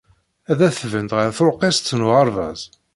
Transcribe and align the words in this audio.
Ad 0.51 0.59
adfent 0.67 1.15
ɣer 1.17 1.29
tuṛkist 1.37 1.95
n 1.97 2.05
uɣerbaz. 2.07 2.61